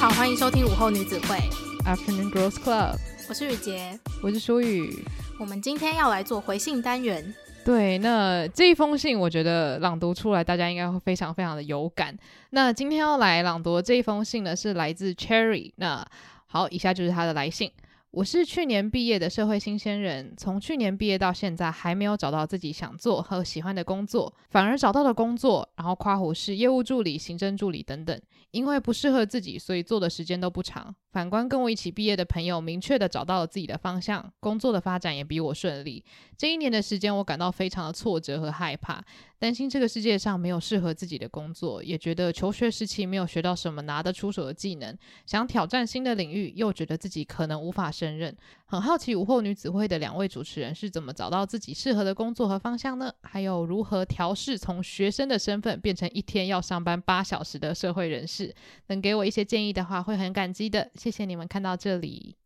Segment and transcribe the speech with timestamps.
[0.00, 1.36] 好，欢迎收听午后女子会
[1.84, 2.96] Afternoon Girls Club。
[3.28, 5.04] 我是雨洁，我是舒雨。
[5.40, 7.34] 我们今天要来做回信单元。
[7.64, 12.16] 对，那这一封信，我觉得朗读出来，大家应该会非常非常的有感。
[12.50, 15.72] 那今天要来朗读的这一封信呢，是来自 Cherry。
[15.74, 16.06] 那
[16.46, 17.68] 好，以下就是他的来信。
[18.10, 28.18] 我是去年毕业的社会新鲜人，从去年毕业到现在，还没有找到自己想做和喜欢的工作，反而找到了工作，然后夸我是业务助理、行政助理等等。
[28.50, 30.94] 因为不适合自己，所以做的时间都不长。
[31.10, 36.04] 反观跟我一起毕业的朋友，明确地找到了自己的方向，工作的发展也比我顺利。
[36.36, 39.02] 这一年的时间，我感到非常的挫折和害怕。
[39.40, 48.36] 担心这个世界上没有适合自己的工作，也觉得求学时期没有学到什么拿得出手的技能，想挑战新的领域，又觉得自己可能无法胜任。
[48.66, 53.12] 很好奇午后女子会的两位主持人是怎么找到自己适合的工作和方向呢？
[53.22, 58.52] 还有如何调试从学生的身份变成一天要上班八小时的社会人士？
[58.88, 60.90] 能给我一些建议的话，会很感激的。
[60.98, 62.36] 谢谢你们看到这里。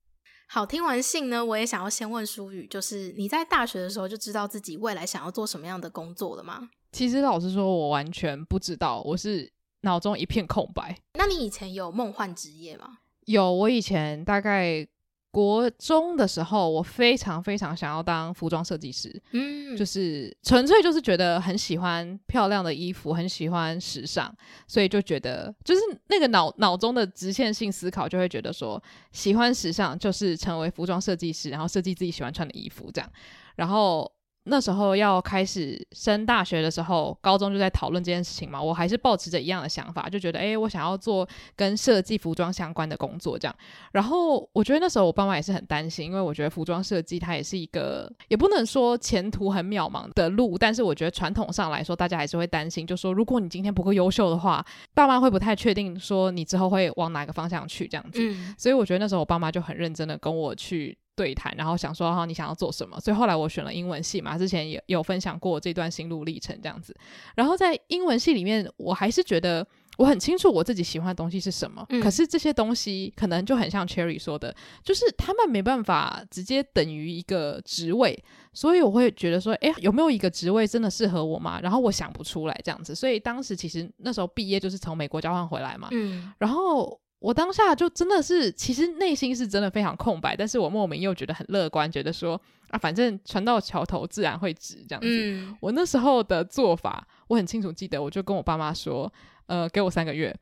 [0.47, 6.69] 好，听完信呢，我也想要先问舒宇，就是你在大学的时候就知道自己未来想要做什么样的工作了吗？
[6.93, 10.99] 其实老实说，我完全不知道，我是脑中一片空白。
[11.15, 12.99] 那你以前有梦幻职业吗？
[13.25, 14.87] 有，我以前大概
[15.33, 19.21] 国中的时候，我非常非常想要当服装设计师。
[19.33, 24.33] 嗯，就是纯粹就是觉得很喜欢漂亮的衣服，很喜欢时尚，
[24.69, 33.11] 所以就觉得就是那个脑脑中的直线性思考，就会觉得说喜欢时尚就是成为服装设计师，然后设计自己喜欢穿的衣服这样，
[33.57, 34.13] 然后。
[34.45, 38.61] 那时候要开始升大学的时候，高中就在讨论这件事情嘛。
[38.61, 43.55] 我还是保持着一样的想法，就觉得，诶，我想要做跟设计服装相关的工作，这样。
[43.93, 58.19] 然后我觉得那时候我爸妈也是很担心，因为我觉得服装设计它也是一个，也不能说前途很渺茫的路，但是我觉得传统上来说，大家还是会担心，就说如果你今天不够优秀的话，爸妈会不太确定说你之后会往哪个方向去这样子。
[58.21, 58.55] 嗯。
[58.59, 60.99] 所以我觉得那时候我爸妈就很认真的跟我去。
[61.15, 62.99] 对谈，然后想说哈，你想要做什么？
[63.01, 66.97] 所以后来我选了英文系嘛，之前也有分享过这段心路历程这样子。
[67.35, 69.67] 然后在英文系里面，我还是觉得
[69.99, 71.85] 我很清楚我自己喜欢的东西是什么。
[71.91, 78.19] 嗯、可是这些东西可能就很像 Cherry 说的，就是他们没办法直接等于一个职位，
[78.55, 81.61] 所以我会觉得说，哎，有没有一个职位真的适合我吗？
[81.61, 82.95] 然后我想不出来这样子。
[82.95, 86.99] 所以当时其实那时候毕业就是从美国交换回来嘛，嗯，然后。
[87.23, 92.41] 我当下就真的是，其实内心是真的非常空白，但是我莫名又觉得很乐观，觉得说
[92.71, 95.07] 啊，反正船到桥头自然会直这样子。
[95.09, 95.57] 嗯。
[95.61, 99.11] 我那时候的做法，我很清楚记得，我就跟我爸妈说，
[99.47, 100.37] 呃，给我三个月，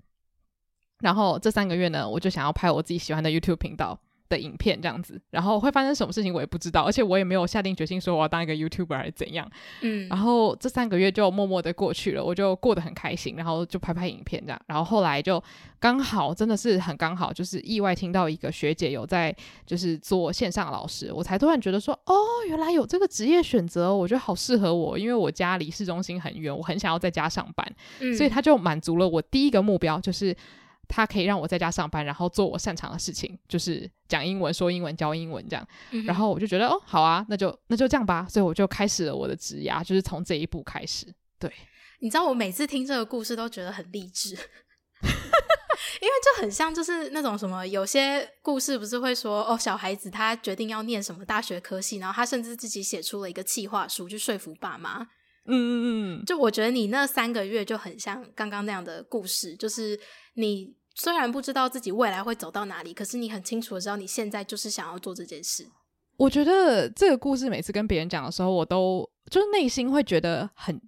[1.01, 4.01] 然后这三个月呢，我就想要拍我自己喜欢的 YouTube 频道。
[4.31, 9.47] 的影片这样子，然后会发生什么事情我也不知道，而且我也没有下定决心说我要当一个 YouTuber 还是怎样。
[9.83, 15.43] 嗯，然后这三个月就默默的过去了，我就过得很开心，然后就拍拍影片这样，然后后来就
[15.79, 19.35] 刚好真的是很刚好，就是意外听到一个学姐有在
[19.67, 22.15] 就是做线上老师，我才突然觉得说哦，
[22.49, 27.67] 原来有这个职业选择，我觉得好适合我，因为我家离市中心很远，我很想要在家上班，
[27.99, 30.37] 嗯，所以他就满足了我第一个目标，就是。
[30.91, 35.65] 他可以让我在家上班，然后做我擅长的事情，就是讲英文、说英文、教英文这样。
[35.93, 38.27] 嗯、然后我就觉得，哦，好啊，那就那就这样吧。
[38.28, 41.06] 所以我就开始了我的职涯，就是从这一步开始。
[41.39, 41.50] 对，
[42.00, 55.06] 你知道，我每次听这个故事都觉得很励志， 因为就很像就是那种什么，有些故事不是会说，哦，小孩子他决定要念什么大学科系，然后他甚至自己写出了一个企划书去说服爸妈。
[55.47, 59.97] 嗯嗯嗯，就我觉得你那三个月就很像刚刚那样的故事，就是
[60.34, 60.80] 你。
[60.95, 65.67] 虽然不知道自己未来会走到哪里，可是你很清楚的知道你现在就是想要做这件事。
[66.17, 70.81] 我觉得这个故事每次跟别人讲的时候，我都就是内心会觉得很。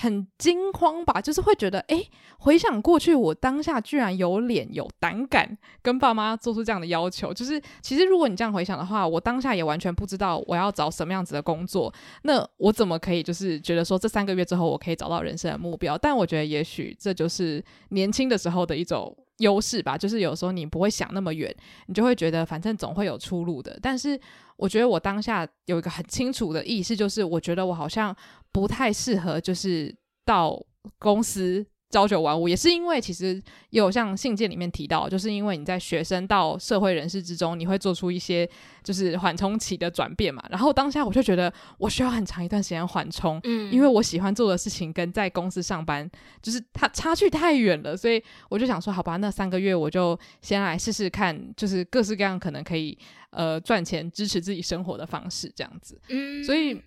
[0.00, 2.08] 很惊慌吧，就是会觉得，诶，
[2.38, 7.32] 回想过去，我当下居然有脸有胆敢跟爸妈做出这样的要求。
[7.32, 11.92] 就是，其实如果你这样回想的话，我当下也完全不知道我要找什么样子的工作。
[12.22, 15.96] 那我怎么可以就是觉得说这三个月之后我可以找到人生的目标？
[15.96, 19.96] 但我觉得也许这就是年轻的时候的一种优势吧。
[19.96, 21.54] 就是有时候你不会想那么远，
[21.86, 23.78] 你就会觉得反正总会有出路的。
[23.82, 24.18] 但是
[24.56, 28.16] 我觉得我当下有一个很清楚的意识，就是我觉得我好像。
[28.52, 29.94] 不太适合，就是
[30.24, 30.60] 到
[30.98, 38.48] 公司朝九晚五，也是因为其实有像信件里面提到，就是因为你在学生到社会人士之中，你会做出一些
[38.82, 40.42] 就是缓冲期的转变嘛。
[40.48, 46.10] 然后当下我就觉得我需要很长一段时间缓冲，嗯，因为我喜欢做的事情跟在公司上班
[46.40, 52.96] 就是它差距太远了，所以我就想说，好吧，那三个月我就先来试试看，就是各式各样可能可以
[53.32, 56.80] 呃赚钱支持自己生活的方式这样子，嗯，所以。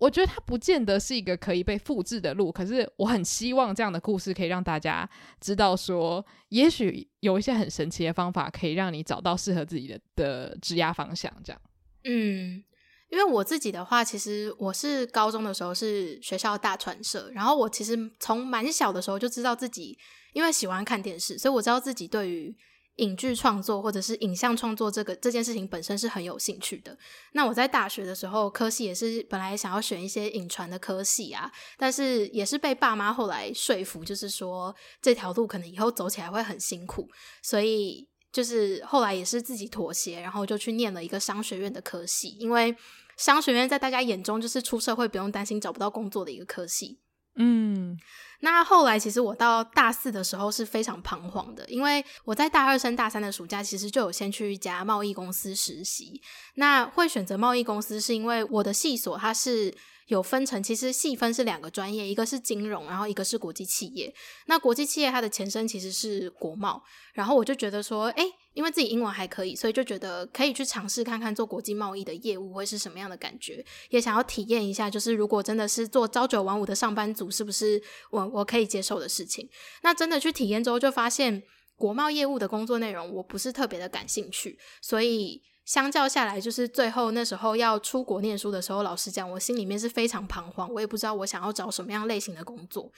[0.00, 5.08] 我觉得它不见得是一个可以被复制的路，可是我很希望这样的故事可以让大家
[5.40, 11.30] 知道说，也许有一些很神奇的方法可以让你找到适合自己的的职业方向。
[11.44, 11.60] 这样，
[12.04, 12.64] 嗯，
[13.10, 19.98] 因为我自己的话，其实我是高中的时候是学校大传社，然后我其实从蛮小的时候就知道自己，
[20.32, 22.56] 因为喜欢看电视，所以我知道自己对于。
[22.96, 26.96] 影剧创作或者是影像创作这个这件事情本身是很有兴趣的。
[27.32, 37.08] 那我在大学的时候，科系也是本来想要选一些影传的科系啊，但是也是被爸妈后来说服，就是说这条路可能以后走起来会很辛苦，
[37.42, 42.76] 所以就是后来也是自己妥协，然后就去念了一个商学院的科系，因为
[43.16, 47.00] 商学院在大家眼中就是出社会不用担心找不到工作的一个科系。
[47.40, 47.98] 嗯。
[48.40, 56.20] 那后来，其实我到大四的时候是非常彷徨的，因为我在大二升大三的暑假，其实就有先去一家贸易公司实习。
[56.54, 59.74] 那会选择贸易公司，是因为我的系所它是。
[60.10, 64.12] 有分成，其实细分是两个专业，一个是金融，然后一个是国际企业。
[64.46, 66.82] 那国际企业它的前身其实是国贸，
[67.12, 68.24] 然后我就觉得说，诶，
[68.54, 79.48] 因为自己英文还可以，所以就觉得可以去尝试看看做国际贸易的业务会是什么样的感觉，也想要体验一下，就是如果真的是做朝九晚五的上班族，是不是我我可以接受的事情？
[79.82, 81.42] 那真的去体验之后，就发现
[81.76, 85.42] 国贸业务的工作内容我不是特别的感兴趣，所以。
[85.66, 92.90] 相较下来，就是最后那时候要出国念书的时候，老实讲，我心里面是非常彷徨，我也不知道我想要找什么样类型的工作，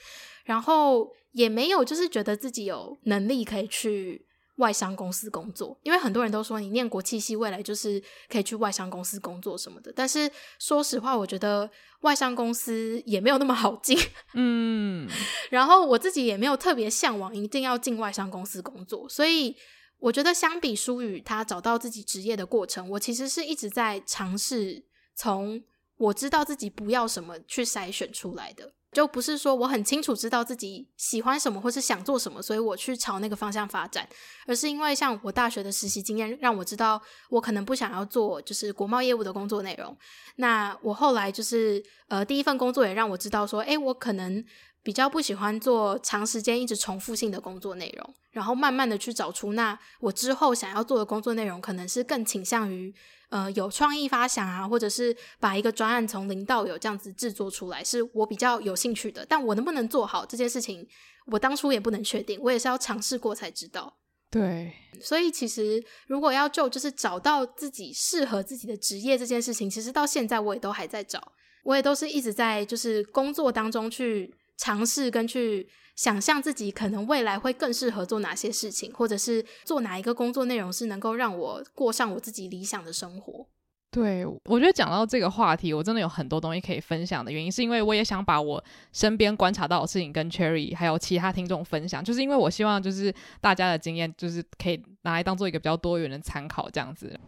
[0.43, 4.25] 然后也没有就是觉得自己有能力可以去
[4.57, 10.29] 外商公司工作，因为很多人都说你念国际系未来就是可以去外商公司工作什么的，但是
[10.59, 11.69] 说实话，我觉得
[12.01, 13.97] 外商公司也没有那么好进，
[14.33, 15.09] 嗯，
[15.49, 19.55] 然后我自己也没有特别向往一定要进外商公司工作，所以。
[19.99, 24.83] 我觉得相比舒宇他找到自己职业的过程，我其实是一直在尝试
[25.15, 25.63] 从
[25.95, 34.07] 我知道自己不要什么去筛选出来的，就不是说我很清楚知道自己喜欢什么或是想做什么，所以我去朝那个方向发展，
[34.45, 39.97] 而是因为像我大学的实习经验让我知道我可能不想要做就是国贸业务的工作内容。
[40.35, 44.45] 那我后来就是呃第一份工作也让我知道说，诶，我可能。
[44.85, 52.93] 比较不喜欢做长时间一直重复性的工作内容，然后慢慢的去找出那我之后想要做的工作内容，可能是更倾向于
[53.33, 59.25] 呃有创意发想啊，或者是把一个专案从零到有这样子制作出来，是我比较有兴趣的。
[59.27, 60.87] 但我能不能做好这件事情，
[61.25, 63.97] 我当初也不能确定，我也是要尝试过才知道。
[64.29, 64.71] 对，
[65.01, 71.33] 所以其实如果要就就是找到自己适合自己的职业这件事情，其实到现在我也都还在找，
[71.63, 74.33] 我也都是一直在就是工作当中去。
[74.55, 83.45] 尝试跟去想象自己可能未来会更适合做哪些事情，或者是做哪一个工作内容是能够让我过上我自己理想的生活。
[83.91, 97.19] 对，我觉得讲到这个话题，我真的有很多东西可以分享的原因，是因为我也想把我身边观察到的事情跟 Cherry 还有其他听众分享，就是因为我希望就是大家的经验就是可以拿来当做一个比较多元的参考，这样子。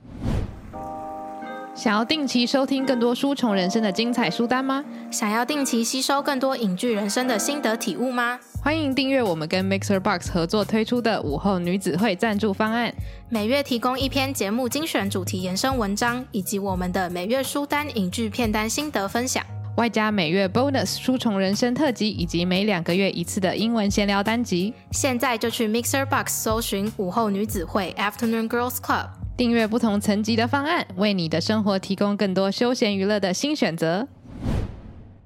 [1.75, 4.83] 想要定期收听更多书虫人生的精彩书单吗？
[5.11, 8.39] 想要定期吸收更多影剧人生的心得体悟吗？
[8.65, 12.91] 欢迎订阅我们跟 Mixer Box 合作推出的午后女子会赞助方案，
[13.29, 19.45] 每月提供一篇节目精选主题延伸文章，以及我们的每月书单影剧片单心得分享，
[19.77, 24.73] 外加每月 Bonus 书虫人生特辑，以及每两个月一次的英文闲聊单集。
[24.89, 29.09] 现在就去 Mixer Box 搜寻午后女子会 Afternoon Girls Club。
[29.37, 34.07] 订阅不同层级的方案，为你的生活提供更多休闲娱乐的新选择。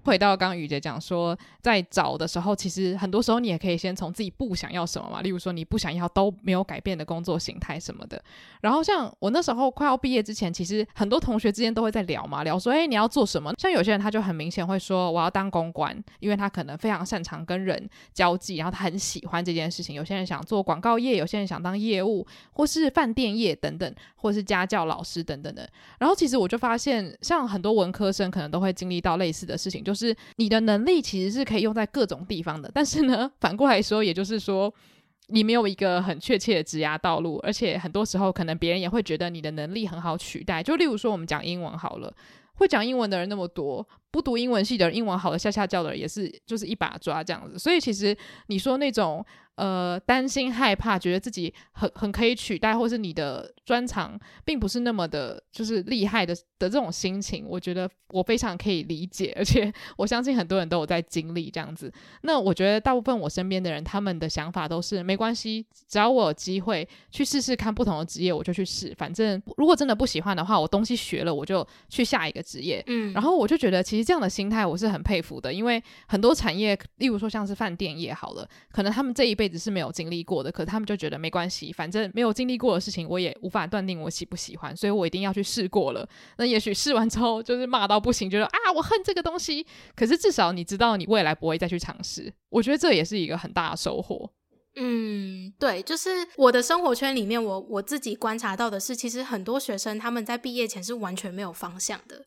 [0.04, 8.22] 回到刚刚雨姐讲说，在找的时候，其实很多时候你也可以先从自己不想要什么嘛，例如说你不想要都没有改变的工作形态什么的。
[8.62, 13.54] 然后像我那时候快要毕业之前，其实很多同学之间都会在聊嘛，聊说，哎，你要做什么？
[13.58, 19.96] 像有些人他就很明显会说，我要当公关，因为他可能非常擅长跟人交际，然后他很喜欢这件事情。
[19.96, 25.70] 有些人想做广告业，有些人想当业务，或是饭店业等等，或是家教老师等等的。
[26.00, 34.72] 然后其实我就发现，像很多文科生可能都会经历到类似的事情，就是你的能力其实是可以用在各种地方的，但是呢，反过来说，也就是说，
[35.30, 40.62] 你没有一个很确切的职涯道路，而且很多时候可能别人也会觉得你的能力很好取代。
[40.62, 42.14] 就例如说，我们讲英文好了，
[42.54, 47.58] 会讲英文的人那么多，不读英文系的，英文好的下下教的人也是，就是一把抓这样子。
[47.58, 48.16] 所以其实
[48.46, 49.26] 你说那种
[49.60, 61.92] 呃，担心、害怕，觉得自己很很可以取代，或是你的专长并不是那么的，就是厉害的的这种心情，我觉得我非常可以理解，而且我相信很多人都有在经历这样子。
[62.22, 68.96] 那我觉得大部分我身边的人，他们的想法都是没关系，只要我有机会去试试看不同的职业，我就去试。
[68.98, 72.82] 反正如果真的不喜欢的话，我东西学了，我就去下一个职业。
[72.88, 86.08] 嗯，然后我就觉得其实这样的心态我是很佩服的，因为很多产业，例如说像是饭店业好了，可能他们这一辈子是没有经历过的，可是他们就觉得没关系，反正没有经历过的事情，我也无法断定我喜不喜欢，所以我一定要去试过了。
[86.38, 89.66] 那也许试完之后就是骂到不行，觉得啊，我恨这个东西。
[89.96, 94.32] 可是至少你知道你未来不会再去尝试，我觉得这也是一个很大的收获。
[94.76, 102.26] 嗯，对，就是我的生活圈里面，我我自己观察到的是，其实很多学生他们在毕业前是完全没有方向的。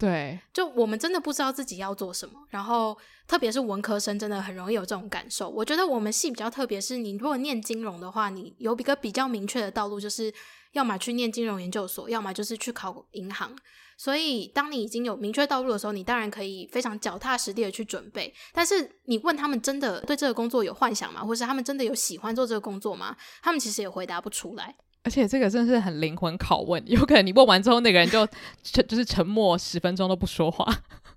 [0.00, 2.96] 对，就我们真的不知道自己要做什么，然后
[3.28, 5.48] 特别是文科生，真的很容易有这种感受。
[5.48, 10.32] 我觉得我们系比较特别，是你如果念金融的话，你有一个比较明确的道路，就是
[10.72, 13.54] 要么去念金融研究所，要么就是去考银行。
[13.98, 18.32] 所以，当你已经有明确道路的时候，你当然可以非常脚踏实地的去准备。
[18.50, 21.22] 但是，你问他们真的对这个工作有幻想吗？
[21.22, 23.14] 或是他们真的有喜欢做这个工作吗？
[23.42, 24.74] 他们其实也回答不出来。
[25.02, 28.26] 而且这个真的是很灵魂拷问，有可能你问完之后，那个人就
[28.62, 30.66] 沉就是沉默十分钟都不说话。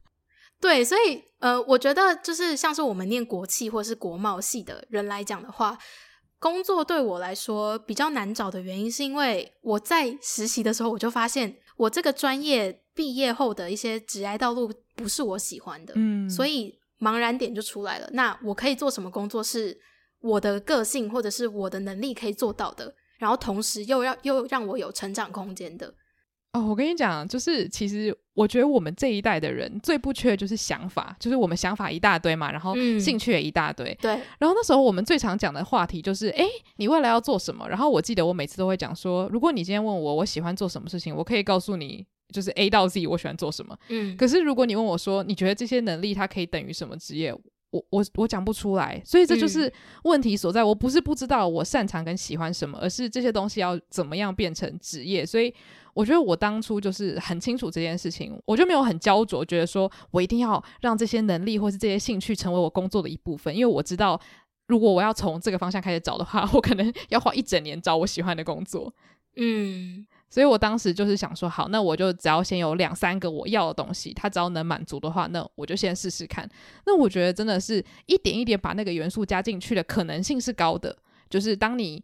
[0.62, 5.78] 对，所以呃，我觉得就是像是我们念国企或是国贸系的人来讲的话，
[6.40, 18.10] 工作对我来说比较难找的原因，是因为我在实习的时候，我就发现我这个专业毕业后的一些职业道路不是我喜欢的，嗯，所以茫然点就出来了。
[18.14, 19.78] 那我可以做什么工作是
[20.22, 22.96] 我的个性或者是我的能力可以做到的？
[23.24, 25.94] 然后同时又让又让我有成长空间的
[26.52, 33.98] 哦，我跟你讲，就是其实我觉得我们这一代的人最不缺的就是想法，就是我们想法一大堆嘛，然后兴趣也一大堆。
[34.02, 37.68] 对、嗯，然后那时候我们最常讲的话题就是，哎，你未来要做什么？
[37.68, 43.76] 然后我记得我每次都会讲说，如果你今天问我我喜欢做什么事情，我可以告诉你，就是 A 到 Z 我喜欢做什么。
[43.90, 47.34] 嗯，可是如果你问我说，你觉得这些能力它可以等于什么职业？
[47.74, 49.72] 我我我讲不出来，所以这就是
[50.04, 50.62] 问题所在。
[50.62, 50.68] 嗯。
[50.68, 55.26] 我不是不知道我擅长跟喜欢什么，而是这些东西要怎么样变成职业。
[55.26, 55.52] 所以
[55.96, 63.54] 我觉得我当初就是很清楚这件事情，我就没有很焦灼，觉得说我一定要让这些能力或是这些兴趣成为我工作的一部分。
[63.56, 64.22] 因为我知道，
[64.68, 68.94] 如果我要从这个方向开始找的话，我可能要花一整年找我喜欢的工作。
[69.36, 70.06] 嗯。
[70.34, 76.50] 所以我当时就是想说，好，那我就只要先有两三个我要的东西，它只要能满足的话，那我就先试试看。
[76.88, 80.98] 那我觉得真的是一点一点把那个元素加进去的可能性是高的。
[81.30, 82.04] 就是当你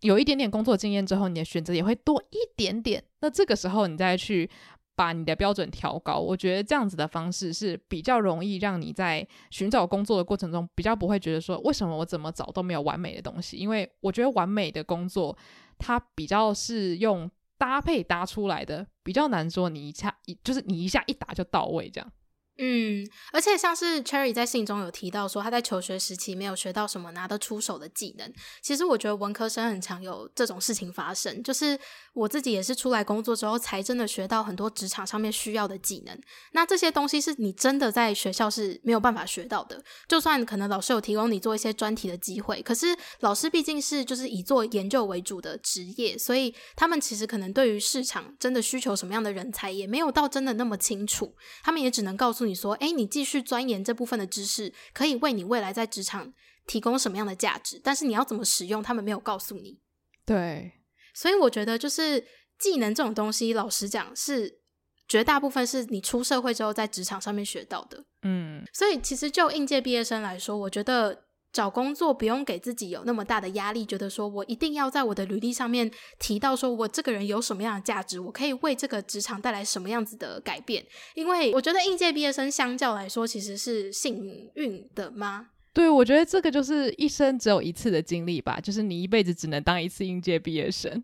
[0.00, 3.04] 有一点点工作经验之后，你的选择也会多一点点。
[3.20, 4.48] 那这个时候你再去
[4.94, 13.58] 把你的标准调高，我觉得这样子的方式是比较容易让你在寻找工作的过程中比较不会觉得说，为什么我怎么找都没有完美的东西。
[13.58, 15.36] 因为我觉得完美的工作
[15.76, 17.30] 它比较是用。
[17.58, 22.12] 搭配搭出来的比较难说，你一下一就是你一下一打就到位这样。
[22.58, 28.32] 嗯，而且像是 Cherry 在信中有提到说，他在求学时期没有学到什么拿得出手的技能。
[28.62, 31.78] 其实我觉得文科生很常有这种事情发生，就是
[32.14, 36.18] 我自己也是出来工作之后，才真的学到很多职场上面需要的技能。
[36.52, 39.82] 那这些东西是你真的在学校是没有办法学到的。
[40.08, 51.34] 就算可能老师有提供你做一些专题的机会，可是老师毕竟是就是以做研究为主的职业，所以他们其实可能对于市场真的需求什么样的人才，也没有到真的那么清楚。
[51.62, 56.32] 他们也只能告诉你说，哎，你继续钻研这部分的知识，可以为你未来在职场
[56.66, 57.80] 提供什么样的价值？
[57.82, 59.78] 但是你要怎么使用，他们没有告诉你。
[60.24, 60.72] 对，
[61.14, 62.24] 所以我觉得就是
[62.58, 64.60] 技能这种东西，老实讲是
[65.06, 68.04] 绝大部分是你出社会之后在职场上面学到的。
[68.22, 71.25] 嗯，所以其实就应届毕业生来说，我觉得。
[71.56, 80.84] 找工作不用给自己有那么大的压力，觉得说我一定要在我的履历上面提到说我这个人有什么样的价值，我可以为这个职场带来什么样子的改变。
[81.14, 85.48] 因为我觉得应届毕业生相较来说其实是幸运的吗？
[85.72, 91.02] 对，我觉得这个就是一生只有一次的经历吧，就是你一辈子只能当一次应届毕业生。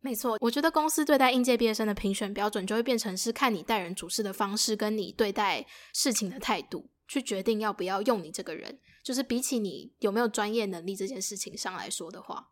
[0.00, 8.78] 没错，我觉得公司对待应届毕业生的评选标准就会变成是看你待人处事的方式，跟你对待事情的态度，去决定要不要用你这个人。
[9.02, 12.46] 就是比起你有没有专业能力这件事情上来说的话，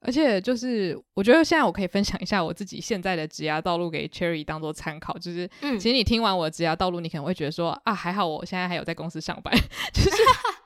[0.00, 5.18] 而且就是我觉得现在我可以分享一下我自己现在的职涯道路给 Cherry 当做参考。
[5.18, 9.54] 就是，嗯，其实你听完我的职涯道路，你可能会觉得说啊，还好我现在还有在公司上班，
[9.92, 10.10] 就是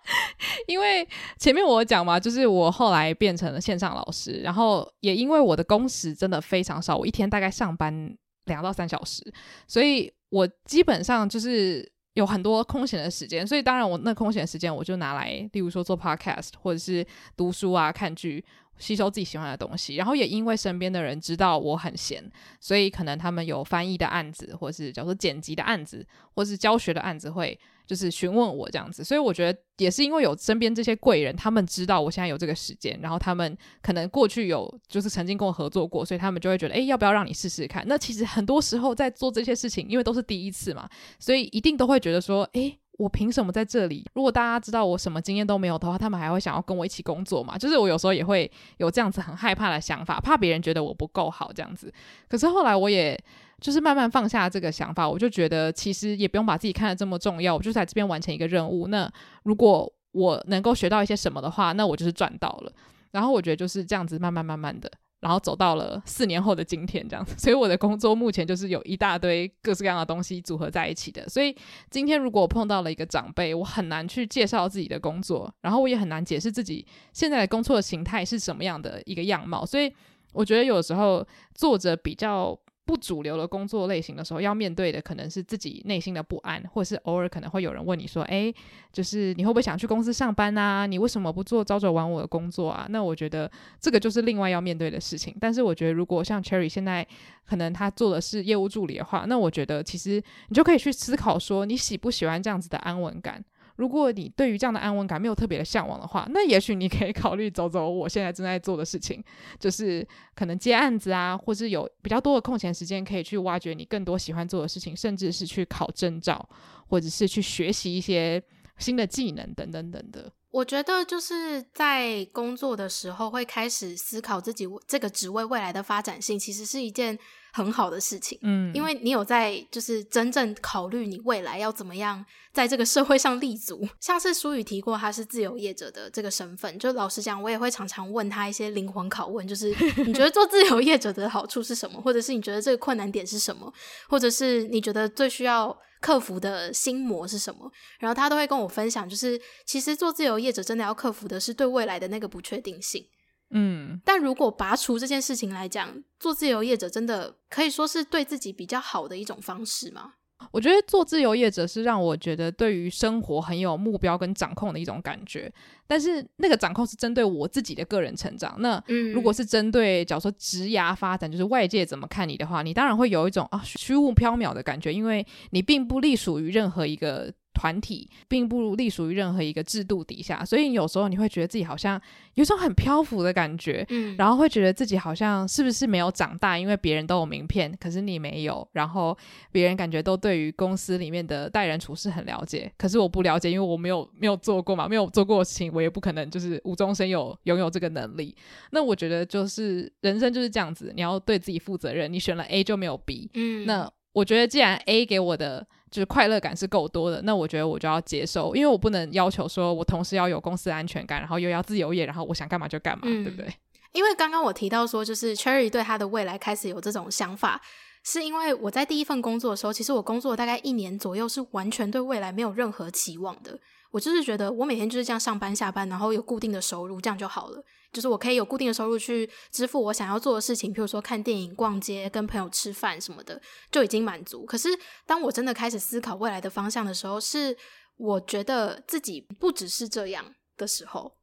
[0.68, 1.04] 因为
[1.36, 9.20] 前面我讲嘛，就是我后来变成了线上老师，然后也因为我的工时真的非常少，我一天大概上班两到三小时，
[9.66, 11.92] 所以我基本上就是。
[12.14, 17.06] 有很多空闲的时间，所以当然我那空闲时间我就拿来，例如说做 podcast 或者是
[17.36, 18.44] 读书啊、看剧。
[18.78, 22.22] 吸收自己喜欢的东西，然后也因为身边的人知道我很闲，
[22.60, 29.04] 所以可能他们有翻译的案子，或是假如说剪辑的案子，或是教学的案子，会就是询问我这样子。
[29.04, 37.84] 所以我觉得也是因为有身边这些贵人，他们知道我现在有这个时间，然后他们可能过去有就是曾经跟我合作过，所以他们就会觉得，诶，要不要让你试试看？
[37.86, 40.88] 那其实很多时候在做这些事情，因为都是第一次嘛，
[41.18, 42.78] 所以一定都会觉得说，诶。
[42.98, 44.06] 我凭什么在这里？
[44.14, 47.58] 如果大家知道我什么经验都没有的话，他们还会想要跟我一起工作吗？
[47.58, 51.92] 就是我有时候也会有这样子很害怕的想法，怕别人觉得我不够好这样子。
[52.28, 53.18] 可是后来我也
[53.60, 58.86] 就是慢慢放下这个想法，我就觉得其实也不用把自己看得这么重要，我就在这边完成一个任务。
[58.88, 59.10] 那
[59.42, 62.72] 如果我能够学到一些什么的话，那我就是赚到了。
[63.10, 64.90] 然后我觉得就是这样子，慢慢慢慢的。
[65.24, 71.26] 然后走到了四年后的今天，这样子，所以我的工作目前就是有一大堆各式各样的东西组合在一起的。
[71.26, 71.56] 所以
[71.90, 79.64] 今天如果我碰到了一个长辈，我很难去介绍自己的工作，然后我也很难解释自己现在的工作的形态是什么样的一个样貌。
[79.64, 79.90] 所以
[80.34, 82.58] 我觉得有时候做着比较。
[82.86, 88.52] 不主流的工作类型的时候，要面对的可能是自己内心的不安，或者是偶尔可能会有人问你说：“哎，
[88.92, 90.86] 就是你会不会想去公司上班啊？
[90.86, 93.50] 你为什么不做朝九晚五的工作啊？”那我觉得
[93.80, 95.34] 这个就是另外要面对的事情。
[95.40, 97.06] 但是我觉得，如果像 Cherry 现在
[97.46, 103.42] 可能他做的是业务助理的话，那我觉得其实你就可以去思考说，你喜不喜欢这样子的安稳感。
[103.76, 109.22] 如果你对于这样的安稳感没有特别的向往的话，那也许你可以 考虑走走我现在正在做的事情，
[109.58, 116.48] 就是可能接案子啊，或是有比较多的空闲时间可以去挖掘你更多喜欢做的事情，甚至是去考证照，
[116.88, 118.42] 或者是去学习一些
[118.78, 120.32] 新的技能等等等的。
[120.50, 127.18] 我觉得就是在工作的时候会开始思考自己这个职位未来的发展性，其实是一件
[127.54, 128.36] 很好的事情。
[128.42, 133.88] 嗯，因为你有在就是真正考虑你未来要怎么样在这个社会上立足。
[134.00, 139.68] 像是书宇提过他是自由业者的这个身份，就老实讲，我也会常常问他一些灵魂拷问，就是
[140.04, 142.02] 你觉得做自由业者的好处是什么？
[142.02, 143.72] 或者是你觉得这个困难点是什么？
[144.08, 147.70] 或者是你觉得最需要克服的心魔是什么？
[148.00, 153.06] 然后他都会跟我分享，就是其实做自由业者真的要克服的是对未来的那个不确定性。
[153.50, 160.14] 嗯，但如果拔除这件事情来讲，做自由业者真的可以说是对自己比较好的一种方式吗？
[160.50, 165.50] 我觉得做自由业者是让我觉得对于生活很有目标跟掌控的一种感觉，
[165.86, 168.56] 但是那个掌控是针对我自己的个人成长。
[168.58, 168.82] 那
[169.14, 177.32] 如果是针对假如说职涯发展，就是外界怎么看你的话，你当然会有一种啊虚无缥缈的感觉，因为你并不隶属于任何一个。
[177.54, 182.00] 团体并不隶属于任何一个制度底下，所以有时候你会觉得自己好像
[182.34, 189.16] 有种很漂浮的感觉，嗯，然后会觉得自己好像是不是没有长大，因为别人都有名片，可是你没有，然后
[189.52, 198.34] 别人感觉都对于公司里面的待人处事很了解，可是我不了解，因为我没有没有做过嘛，没有做过的事情，我也不可能就是无中生有拥有这个能力。
[198.72, 205.66] 那我觉得就是人生就是这样子，你要对自己负责任，你选了 A 就没有 B，嗯，那我觉得既然 A 给我的。
[205.94, 213.48] 就是快乐感是够多的，那我觉得我就要接受，因为我不能要求说我同时要有公司安全感，然后又要自由业，然后我想干嘛就干嘛，嗯、对不对？
[213.94, 217.62] 因为刚刚我提到说，就是 Cherry 对他的未来开始有这种想法，
[218.02, 223.56] 是因为我在第一份工作的时候，其实我工作大概一年左右，是完全对未来没有任何期望的。
[223.92, 227.62] 我就是觉得我每天就是这样上班下班，然后有固定的收入，这样就好了。
[227.94, 234.44] 就是我可以有固定的收入去支付我想要做的事情，譬如说看电影、逛街、跟朋友吃饭什么的，就已经满足。
[234.44, 234.68] 可是
[235.06, 237.56] 当我真的开始思考未来的方向的时候，是
[237.96, 241.16] 我觉得自己不只是这样的时候。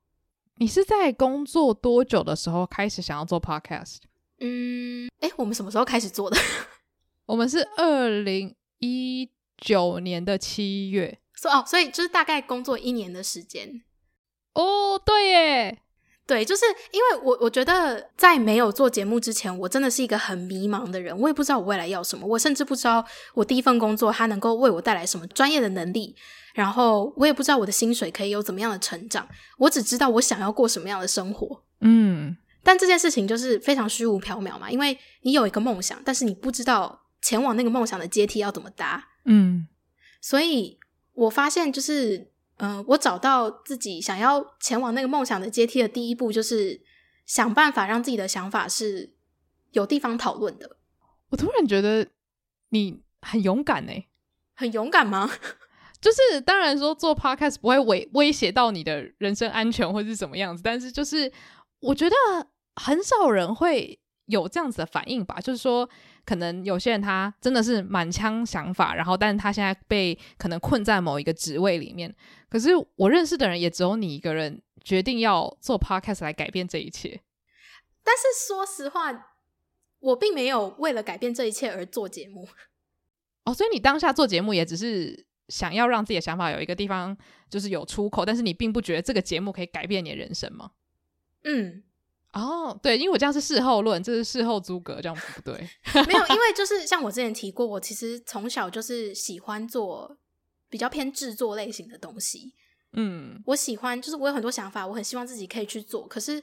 [0.56, 3.98] 你是在工作多久的时候开始想要做 podcast？
[4.40, 6.38] 嗯，哎，我们什么时候开始做的？
[7.28, 11.20] 我们是二零一九年的七月。
[11.34, 13.82] 说哦，所以就是大概工作一年的时间。
[14.54, 15.82] 哦，对耶。
[16.28, 21.18] 对，就是因为我我觉得在没有做节目之前，我真的是一个很迷茫的人。
[21.20, 26.16] 我也不知道我未来要什么，我甚至不知道我第一份工作它能够为我带来什么专业的能力。
[26.54, 29.28] 然后我也不知道我的薪水可以有怎么样的成长。
[29.58, 31.64] 我只知道我想要过什么样的生活。
[31.82, 39.04] 嗯，但这件事情就是非常虚无缥缈嘛，因为你有一个梦想，但是你不知道前往那个梦想的阶梯要怎么搭。
[39.26, 39.68] 嗯，
[40.22, 40.80] 所以
[41.14, 42.31] 我发现就是。
[42.62, 46.80] 嗯、呃，我找到自己想要前往那个梦想的阶梯的第一步，就是
[47.26, 49.14] 想办法让自己的想法是
[49.72, 50.78] 有地方讨论的。
[51.30, 52.08] 我突然觉得
[52.70, 54.08] 你很勇敢欸，
[54.54, 55.32] 很勇敢吗？
[56.00, 61.32] 就是当然说做 podcast 不会威威胁到你的人身安全或是怎么样子，但是就是
[61.80, 62.16] 我觉得
[62.76, 65.90] 很少人会有这样子的反应吧，就是说，
[66.26, 72.16] 可能有些人他真的是满腔想法，然后但是他现在被可能困在某一个职位里面。
[72.50, 77.22] 可是我认识的人也只有你一个人决定要做 podcast 来改变这一切。
[78.04, 79.36] 但是说实话，
[80.00, 82.48] 我并没有为了改变这一切而做节目。
[83.46, 87.18] 哦，所以你当下做节目也只是想要让自己的想法有一个地方
[87.50, 90.72] 就是有出口，但是你并不觉得这个节目可以改变你的人生吗？
[91.44, 91.84] 嗯。
[92.34, 95.54] 哦，对，因为我这样是事后论，这是事后诸葛，这样不对。
[96.08, 100.18] 没有，因为就是像我之前提过，我其实从小就是喜欢做
[100.70, 102.54] 比较偏制作类型的东西。
[102.94, 106.42] 嗯，我喜欢，就是我有很多想法，我很希望自己可以去做，可是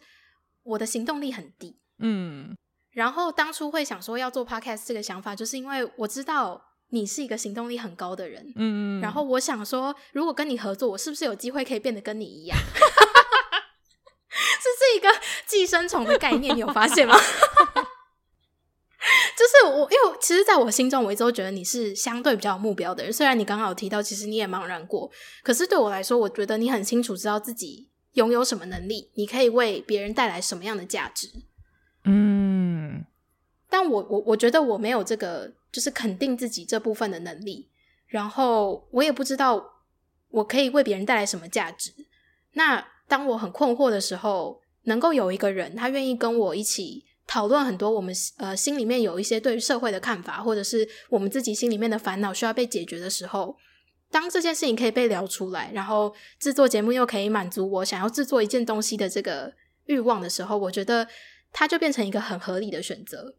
[0.63, 1.79] 我的行动力很低。
[1.99, 2.55] 嗯，
[2.91, 8.53] 然后当初会想说要做 podcast 这个想法，就是因为我知道你是一个行动力很高的人。
[8.57, 12.59] 嗯，然后我想说，如果跟你合作，我是不是有机会可以变得跟你一样？
[14.97, 15.09] 一个
[15.47, 17.15] 寄生虫的概念，你有发现吗？
[19.37, 23.13] 就是我，因为其实在我心中，我一直都觉得你是相对比较有目标的人。
[23.13, 25.11] 虽然你刚刚有提到，其实你也茫然过，
[25.43, 31.29] 可是对我来说，我觉得你很清楚知道自己拥有什么能力，你可以为别人带来什么样的价值。
[32.05, 33.05] 嗯，
[33.71, 37.69] 但我我我觉得我没有这个，就是肯定自己这部分的能力。
[38.07, 39.85] 然后我也不知道
[40.31, 41.93] 我可以为别人带来什么价值。
[42.55, 53.57] 那当我很困惑的时候，能够有一个人，他愿意跟我一起讨论很多我们呃心里面有一些对于社会的看法，或者是我们自己心里面的烦恼需要被解决的时候，
[54.11, 59.53] 当这件事情可以被聊出来，然后制作节目又可以满足我想要制作一件东西的这个
[59.87, 61.09] 欲望的时候，我觉得
[61.51, 63.35] 它就变成一个很合理的选择。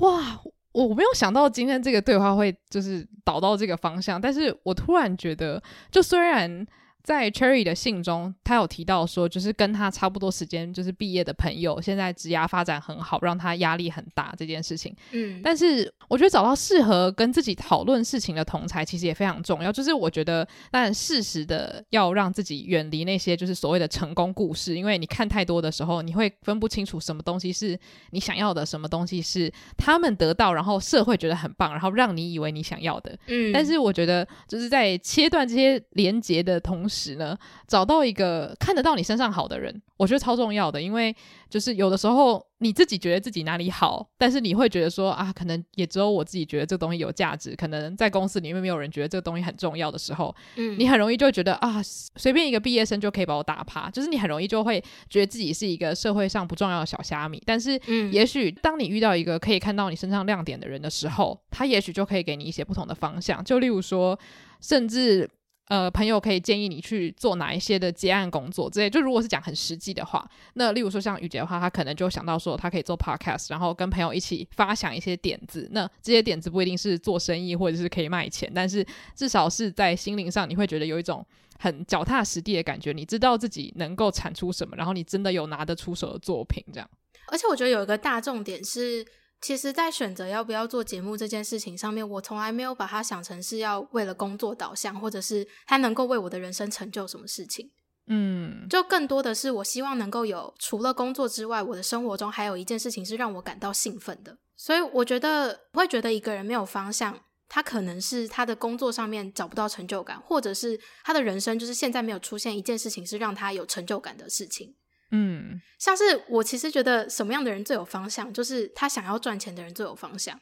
[0.00, 0.40] 哇，
[0.72, 6.66] 我没有想到今天这个对话会就是导到这个方向，但是我突然觉得，就虽然。
[7.04, 14.96] 在 Cherry 的信中，他有提到说，就是跟他差不多时间就是毕业的朋友，现在职涯发展很好，让他压力很大这件事情。
[15.12, 19.70] 嗯，但是我觉得找到适合跟自己讨论事情的同才，其实也非常重要。
[19.70, 27.78] 就是我觉得，但适时的要让自己远离那些就是所谓的成功故事，因为你看太多的时候，你会分不清楚什么东西是
[28.12, 33.14] 你想要的，什么东西是他们得到，然后社会觉得很棒，然后让你以为你想要的。
[33.26, 36.93] 嗯，但是我觉得就是在切断这些连结的同时。
[36.94, 40.80] 时呢，找到一个看得到你身上好的人，我觉得超重要的。
[40.80, 41.14] 因为
[41.50, 47.56] 就是有的时候你自己觉得自己哪里好，但是你会觉得说啊，可能也只有我自己觉得这个东西有价值。
[47.56, 53.90] 可能在公司里面没有人觉得这个东西很重要的时候，嗯，你很容易就会觉得啊，随便一个毕业生就可以把我打趴。
[53.90, 57.42] 就是你很容易就会觉得自己是一个社会上不重要的小虾米。
[57.44, 63.42] 但是，嗯，也许当你遇到一个可以看到你身上亮点的人的时候，他也许就可以给你一些不同的方向。
[63.44, 64.18] 就例如说，
[64.60, 65.28] 甚至。
[65.68, 68.90] 呃，朋友可以建议你去做哪一些的接案工作之类。
[68.90, 75.66] 就如果是讲很实际的话，那例如说像雨杰的话，他可能就想到说，他可以做 podcast，然后跟朋友一起发想一些点子。
[75.72, 81.24] 那这些点子不一定是做生意或者是可以卖钱，但是至少是在心灵上你会觉得有一种
[81.58, 82.92] 很脚踏实地的感觉。
[82.92, 86.86] 你知道自己能够产出什么，然后你真的有拿得出手的作品这样。
[87.28, 89.06] 而且我觉得有一个大重点是。
[89.44, 97.70] 其实，在选择要不要做节目这件事情上面，我从来没有把它想成是要为了工作导向，或者是它能够为我的人生成就什么事情。
[98.06, 104.38] 嗯，就更多的是我希望能够有除了工作之外，我的生活中还有一件事情是让我感到兴奋的。
[104.56, 114.74] 所以，我觉得我会觉得一个人没有方向，他可能是他的工作上面找不到成就感，或者是他的人生就是现在没有出现一件事情是让他有成就感的事情。
[115.16, 120.40] 嗯，像是我其实觉得什么样的人最有方向，就是他想要赚钱的人最有方向。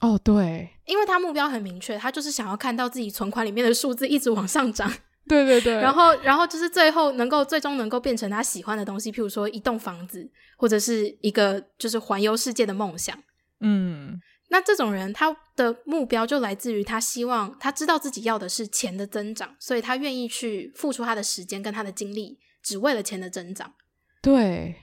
[0.00, 4.92] 哦，对，因为他目标很明确，他就是想要看到自己存款里面的数字一直往上涨。
[5.28, 13.16] 对对对，然后然后就是最后能够最终能够变成他喜欢的东西，譬如说一栋房子，或者是一个就是环游世界的梦想。
[13.60, 14.18] 嗯，
[14.48, 23.74] 那这种人他的目标就来自于他希望他知道自己要的是钱的增长，所以他愿意去付出他的时间跟他的精力，只为了钱的增长。
[24.22, 24.76] 对，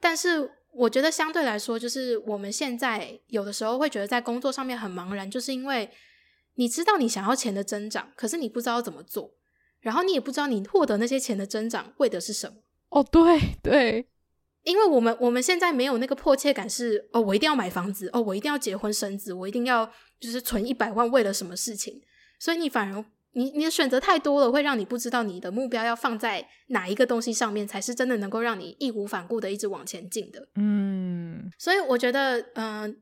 [0.00, 5.90] 但是我觉得相对来说，就是我们现在有的时候会觉得在工作上面很茫然，就是因为
[6.54, 9.34] 你知道你想要钱的增长，可是你不知道怎么做，
[9.80, 12.56] 然后你也不知道你获得那些钱的增长为的是什么。
[12.90, 14.06] 哦，对 对，
[14.64, 22.02] 因为我们我们现在没有那个迫切感是，是哦，我一定要买房子，哦，我一定要结婚生子，我一定要就是存一百万为了什么事情，
[22.38, 23.04] 所以你反而。
[23.32, 30.48] 你你的选择太多了，会让你不知道你的目标要放在哪一个东西上面，才是真的能够让你义无反顾的一直往前进的。
[30.56, 32.94] 嗯，所以我觉得，嗯、呃，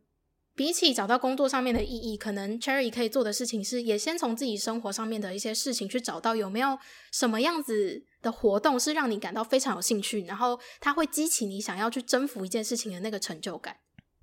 [0.54, 6.78] 比起找到工作上面的意义，可能 Cherry 可以做的事情是，也先从自己生活上面的一些事情去找到有没有
[7.10, 13.76] 什么样子的活动是让你感到非常有兴趣，然后它会激起你想要去征服一件事情的那个成就感。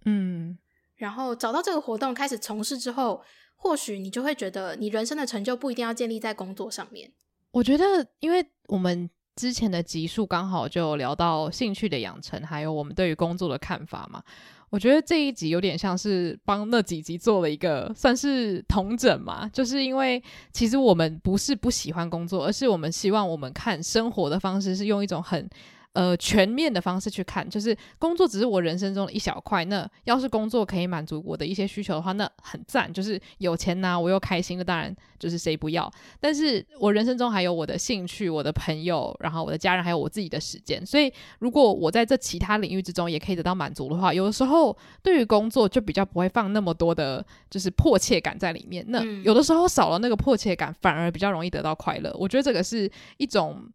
[0.06, 0.58] 嗯，
[0.98, 3.24] 然后找到这个活动开始从事之后，
[3.56, 7.12] 或许你就会觉得你人生的成就不一定要建立在工作上面。
[7.52, 14.22] 我觉得，因为我们之前的集数刚好就聊到兴趣的养成，还有我们对于工作的看法嘛。
[14.70, 25.50] 我觉得这一集有点像是帮那几集做了一个算是同整嘛，就是因为其实我们不是不喜欢工作，而是我们希望我们看生活的方式是用一种很。
[25.96, 29.64] 呃，全面的方式去看，就是工作只是我人生中的一小块。
[29.64, 32.92] 那要是工作可以满足我的一些需求的话，那很赞。
[32.92, 35.90] 就是有钱拿，我又开心，那当然就是谁不要。
[36.20, 40.86] 但是我人生中还有我的兴趣、我的朋友，然后我的家人，还有我自己的时间。
[40.86, 48.84] 所以，如果我在这其他领域之中也可以得到满足的话，有的时候对于工作就比较不会放那么多的，就是迫切感在里面。
[48.90, 52.14] 那有的时候少了那个迫切感，反而比较容易得到快乐。
[52.20, 53.66] 我觉得这个是一种。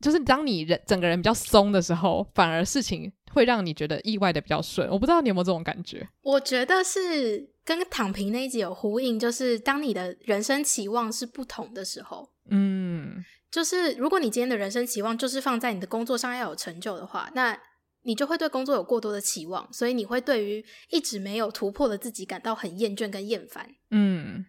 [0.00, 4.88] 就是当你人整个人比较松的时候，反而事情会让你觉得意外的比较顺。
[4.88, 6.08] 我不知道你有没有这种感觉？
[6.22, 17.58] 我觉得是跟躺平那一集有呼应，就是当你的人生期望是不同的时候，嗯，就是如果你今天的人生期望就是放在你的工作上要有成就的话，那
[18.02, 24.46] 你就会对工作有过多的期望，所以你会对于一直没有突破的自己感到很厌倦跟厌烦，嗯。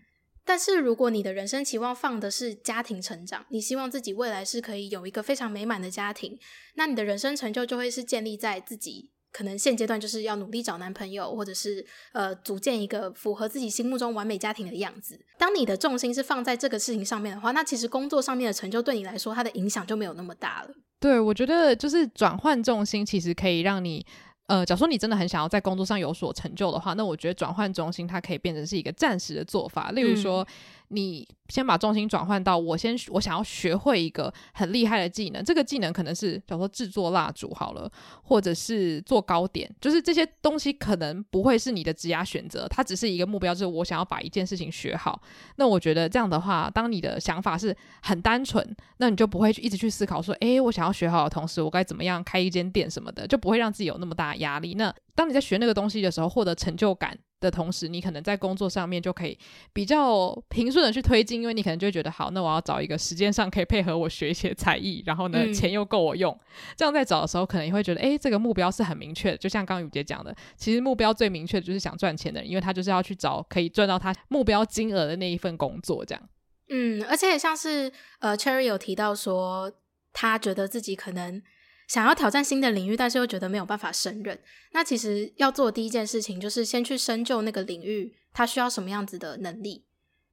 [0.49, 6.39] 但是，如果你的人生期望放的是家庭成长，你希望自己未来是可以有一个非常美满的家庭，
[6.73, 15.19] 那你的人生成就就会是建立在自己可能现阶段就是要努力找男朋友，或者是呃组建一个符合自己心目中完美家庭的样子。
[15.37, 20.69] 当你的重心是放在这个事情上面的话，那其实工作上面的成就对你来说，它的影响就没有那么大了。
[20.99, 24.03] 对，我觉得就是转换重心，其实可以让你。
[24.49, 30.43] 呃，假如说你真的很想要在工作上有所成就的话，那我觉得转换中心它可以变成是一个暂时的做法，例如说。
[30.43, 30.47] 嗯
[30.89, 37.91] 你先把重心转换到我先我想要学会一个很厉害的技能，这个技能可能是比如说制作蜡烛好了，
[38.23, 45.21] 或者是做糕点，就是这些东西可能不会是你的职业选择，它只是一个目标，就是我想要把一件事情学好。
[45.57, 54.73] 那我觉得这样的话，当你的想法是很单纯，那你就不会去一直去思考说，诶，我想要学好的同时，我该怎么样开一间店什么的，就不会让自己有那么大压力。
[54.73, 57.17] 那当你在学那个东西的时候，获得成就感。
[57.39, 59.37] 的同时，你可能在工作上面就可以
[59.71, 66.37] 比较平顺的去推进，因为你可能就会觉得，好，那我要找一个时间上可以配合我学一些才艺，然后呢，嗯、钱又够我用，
[66.75, 69.37] 这样在找的时候，可能也会觉得，诶，这个目标是很明确的。
[69.37, 76.29] 就像刚刚雨杰讲的，其实目标最明确的就是想赚钱的人，因为他就是要去找可以赚到他目标金额的那一份工作，这样。
[76.69, 79.71] 嗯，而且也像是呃，Cherry 有提到说，
[80.13, 81.41] 他觉得自己可能。
[81.89, 84.39] 想要挑战新的领域，但是又觉得没有办法胜任。
[84.73, 89.83] 那其实要做的第一件事情，就是先去深究那个领域，它需要什么样子的能力，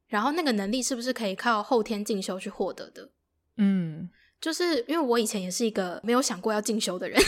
[0.07, 3.11] 然后那个能力是不是可以靠后天进修去获得的。
[3.57, 7.19] 嗯，就是因为我以前也是一个没有想过要进修的人，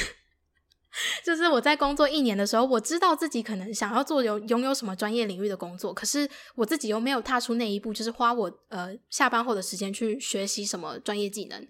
[1.25, 11.67] 就是我在工作一年的时候，我知道自己可能想要做有拥有什么专业领域的工作，可是我自己又没有踏出那一步，就是花我呃下班后的时间去学习什么专业技能。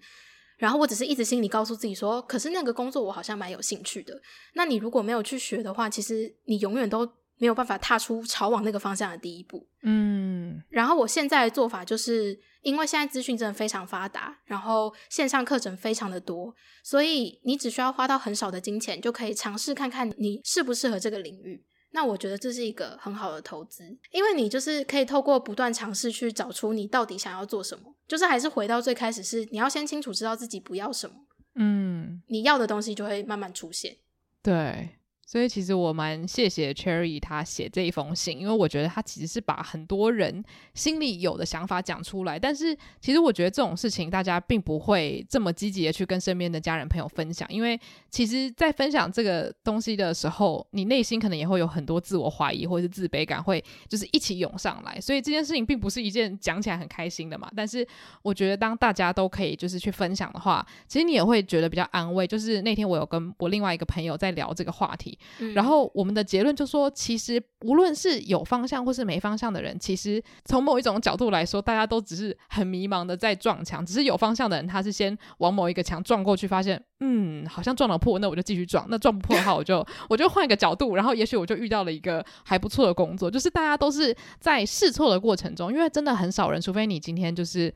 [0.59, 4.21] 然后我只是一直心里告诉自己说，可是那个工作我好像蛮有兴趣的。
[4.53, 9.65] 那你如果没有去学的话，其实你永远都没有办法踏出朝往那个方向的第一步。
[9.83, 10.61] 嗯。
[10.69, 21.63] 然后我现在的做法就是，因为现在资讯真的非常发达，然后线上课程非常的多，所以你只需要花到很少的金钱，就可以尝试看看你适不适合这个领域。
[21.91, 31.15] 那我觉得这是一个很好的投资，因为你就是可以透过不断尝试去找出你到底想要做什么，就是还是回到最开始，是你要先清楚知道自己不要什么，
[31.55, 33.97] 嗯，你要的东西就会慢慢出现，
[34.43, 34.98] 对。
[35.29, 42.39] 所以其实我蛮谢谢 Cherry 他写这一封信，因为我觉得他其实是把很多人心里有的想法讲出来。
[42.39, 54.99] 但是其实我觉得这种事情大家并不会这么积极的去跟身边的家人朋友分享，因为其实，在分享这个东西的时候，你内心可能也会有很多自我怀疑或者是自卑感，会就是一起涌上来。
[54.99, 57.47] 所以这件事情并不是一件讲起来很开心的嘛。
[57.55, 57.87] 但是
[58.23, 62.25] 我觉得当大家都可以就是去分享的话，其实你也会觉得比较安慰。
[62.25, 65.17] 就是那天我有跟我另外一个朋友在聊这个话题。
[65.53, 73.85] 然后我们的结论就说，其实无论是有方向或是没方向的人，其实从某一种角度来说，大家都只是很迷茫的在撞墙。
[73.85, 78.85] 只是有方向的人，他是先往某一个墙撞过去，发现嗯，好像撞了破，那我就继续撞。
[78.89, 83.29] 那撞不破的话，我就 我就换一个角度，然后也许我就遇到了一个还不错的工作。
[83.29, 87.73] 就是大家都是在试错的过程中，因为真的很少人，除非你今天就是。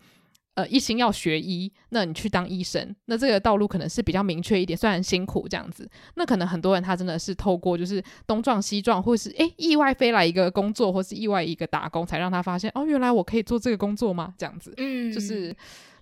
[0.55, 5.89] 呃，一心要学医，那你去当医生，那这个道路可能是比较明确一点，虽然辛苦这样子。
[6.15, 14.33] 那可能很多人他真的是透过就是东撞西撞，或是诶意外飞来一个工作，或是意外一个打工，才让他发现哦，原来我可以做这个工作吗？
[14.37, 15.55] 这样子，嗯，就是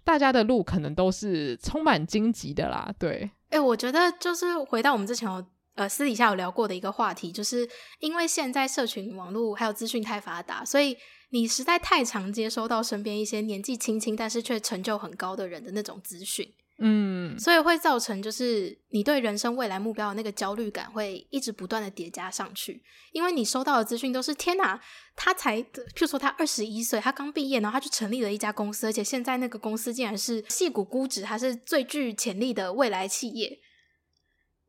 [0.04, 2.94] 大家的路可能都是充满荆棘的啦。
[3.00, 5.42] 对，诶，我觉得就是回到我们之前有
[5.76, 7.68] 呃私底下有聊过的一个话题，就是
[8.00, 10.98] 因为现在社群网络还有资讯太发达，所以
[11.30, 16.54] 你实在太常接收到身边一些年纪轻轻但是却成就很高的人的那种资讯。
[16.84, 22.82] 嗯，所以会造成就是你对人生未来目标的那个焦虑感会一直不断的叠加上去，
[23.12, 24.82] 因为你收到的资讯都是天哪，
[25.16, 33.60] 他才，譬如说他二十一岁，他刚毕业，然后他就成立了一家公司，而且现在那个公司竟然是戏股估值，他是最具潜力的未来企业。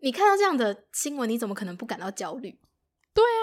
[0.02, 2.58] 你看到这样的新闻，你怎么可能不感到焦虑？
[3.14, 3.42] 对啊，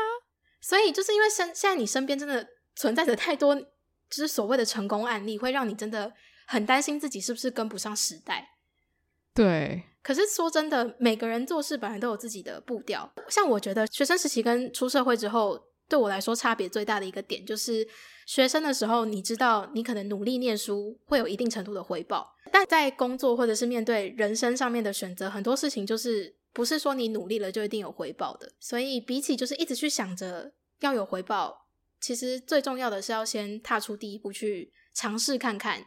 [0.62, 3.66] 所以就是因为身现在你身边真的存在着太多就
[4.10, 6.14] 是所谓的成功案例，会让你真的
[6.46, 8.58] 很担心自己是不是跟不上时代。
[9.34, 13.10] 对，可是说真的，每个人做事本来都有自己的步调。
[13.30, 17.88] 像我觉得学生时期跟出社会之后，对我来说差别最大的一个点，就是
[18.26, 28.52] 学生的时候，你知道你可能努力念书会有一定程度的回报，但在工作或者是面对人生上面的选择，很多事情就是不是说你努力了就一定有回报的。
[28.60, 31.66] 所以比起就是一直去想着要有回报，
[32.02, 35.86] 其实最重要的是要先踏出第一步去尝试看看。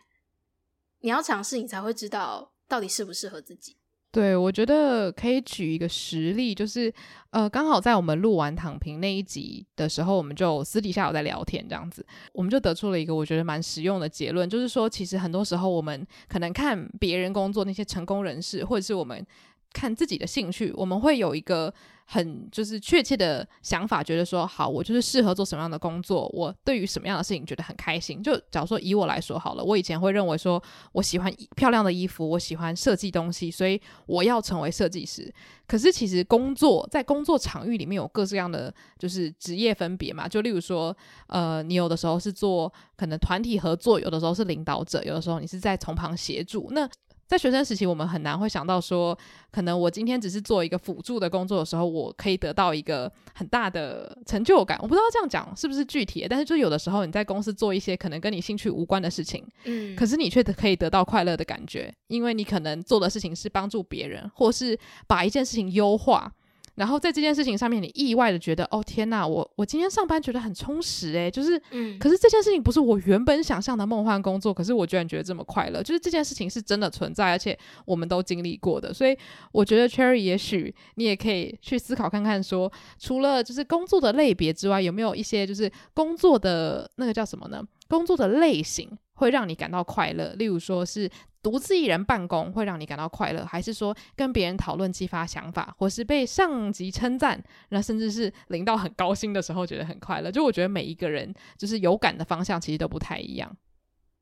[1.01, 2.53] 你要尝试，你才会知道。
[2.67, 3.77] 到底适不适合自己？
[4.11, 6.91] 对，我觉得可以举一个实例，就是
[7.29, 19.27] 呃，刚好在我们录完躺平那一集的时候，我们就私底下有在聊天，这样子，我们就得出了一个我觉得蛮实用的结论，就是说，其实很多时候我们可能看别人工作那些成功人士，或者是我们
[19.73, 21.73] 看自己的兴趣，我们会有一个。
[22.05, 28.23] 很就是确切的想法，觉得说好，我就是适合做什么样的工作，我对于什么样的事情觉得很开心。
[28.23, 35.33] 就假如说以我来说好了，我以前会认为说我喜欢漂亮的衣服，我喜欢设计东西，所以我要成为设计师。
[35.67, 40.95] 可是其实工作在工作场域里面有各式各样的就是职业分别嘛，就例如说，
[41.29, 46.69] 呃，你有的时候是做可能团体合作，有的时候是领导者，有的时候你是在从旁协助。
[46.73, 46.87] 那
[47.33, 49.19] 在学生时期，我们很难会想到说，
[49.51, 54.79] 可能我今天只是做一个辅助的工作的时候，我可以得到一个很大的成就感。
[54.83, 66.31] 我不知道这样讲是不是具体，但是就有的时候你在公司做一些可能跟你兴趣无关的事情，嗯，可是你却可以得到快乐的感觉，因为你可能做的事情是帮助别人，或是把一件事情优化。
[66.75, 79.17] 然后在这件事情上面，你意外的觉得，哦天呐，我我今天上班觉得很充实诶，就是，嗯，可是这件事情不是我原本想象的梦幻工作，可是我居然觉得这么快乐，就是这件事情是真的存在，而且我们都经历过的，所以
[79.53, 87.63] 我觉得 Cherry 也许你也可以去思考看看说，说除了就是工作的类别之外，有没有一些就是工作的那个叫什么呢？
[87.89, 88.89] 工作的类型
[89.23, 91.11] 会让你感到快乐，例如说是。
[91.43, 100.31] 独自一人办公会让你感到快乐，还是说跟别人讨论激发想法，或是被上级称赞，那甚至是领导很高兴的时候觉得很快乐？
[100.31, 103.57] 就我觉得每一个人就是有感的方向其实都不太一样。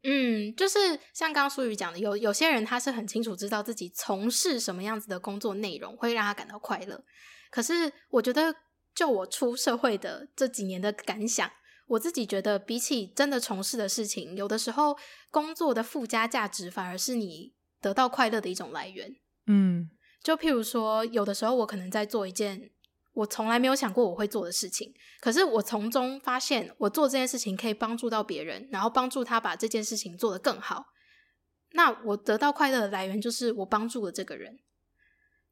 [0.03, 0.79] 嗯，就是
[1.13, 7.05] 像刚刚舒宇讲的，有有些人他是很清楚知道自己从事什么样子的工作内容会让他感到快乐，
[7.51, 8.55] 可是我觉得
[8.95, 11.51] 就我出社会的这几年的感想。
[11.91, 14.97] 我自己觉得，比起真的从事的事情，有的时候
[15.29, 19.17] 工作的附加价值反而是你得到快乐的一种来源。
[19.49, 19.91] 嗯，
[20.23, 22.71] 就譬如说，有的时候我可能在做一件
[23.15, 30.93] 我从来没有想过我会做的事情，可是我从中发现，我做这件事情可以帮助到别人，然后帮助他把这件事情做得更好。
[31.73, 34.61] 那我得到快乐的来源就是我帮助了这个人，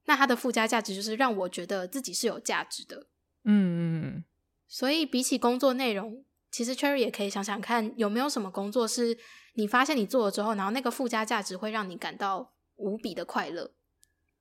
[0.04, 3.08] 那他的附加价值就是让我觉得自己是有价值的。
[3.42, 4.24] 嗯嗯，
[4.68, 6.24] 所以比起工作内容。
[6.50, 9.16] 其实 Cherry 也可以想想看，有没有什么工作是
[9.54, 13.70] 你发现你做了之后，然后那个附加价值会让你感到无比的快乐。